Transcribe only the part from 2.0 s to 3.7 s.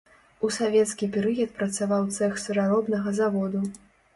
цэх сыраробнага заводу.